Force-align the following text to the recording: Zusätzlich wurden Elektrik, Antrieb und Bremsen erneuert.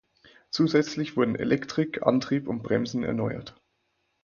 Zusätzlich 0.49 1.15
wurden 1.15 1.35
Elektrik, 1.35 2.01
Antrieb 2.01 2.47
und 2.47 2.63
Bremsen 2.63 3.03
erneuert. 3.03 3.61